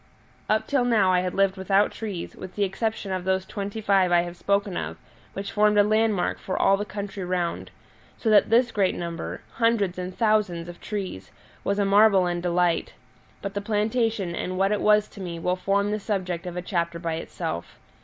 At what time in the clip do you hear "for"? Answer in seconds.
6.39-6.57